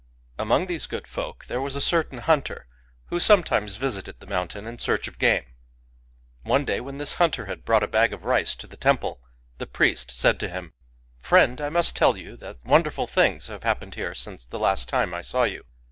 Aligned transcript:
Among 0.39 0.65
these 0.65 0.87
good 0.87 1.05
folk 1.05 1.45
there 1.45 1.61
was 1.61 1.75
a 1.75 1.79
certain 1.79 2.17
hunter, 2.17 2.65
who 3.09 3.19
sometimes 3.19 3.75
visited 3.75 4.19
the 4.19 4.25
mountain 4.25 4.65
in 4.65 4.79
search 4.79 5.07
of 5.07 5.19
game. 5.19 5.45
One 6.41 6.65
day, 6.65 6.81
when 6.81 6.97
this 6.97 7.13
hunter 7.21 7.45
had 7.45 7.63
brought 7.63 7.83
a 7.83 7.87
bag 7.87 8.11
of 8.11 8.25
rice 8.25 8.55
to 8.55 8.65
the 8.65 8.77
temple, 8.77 9.21
the 9.59 9.67
priest 9.67 10.09
said 10.09 10.39
to 10.39 10.49
him: 10.49 10.73
—^" 11.17 11.21
Friend, 11.23 11.61
I 11.61 11.69
must 11.69 11.95
tell 11.95 12.17
you 12.17 12.35
that 12.37 12.65
wonderful 12.65 13.05
things 13.05 13.45
have 13.45 13.61
happened 13.61 13.93
here 13.93 14.15
since 14.15 14.43
the 14.43 14.57
last 14.57 14.89
time 14.89 15.13
I 15.13 15.21
saw 15.21 15.43
you. 15.43 15.65